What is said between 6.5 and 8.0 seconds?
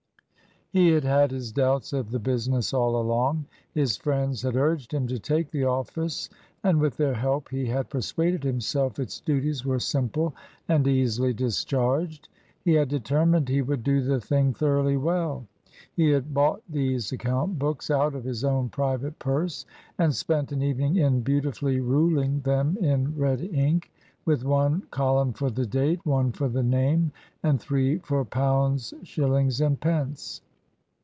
and with their help he had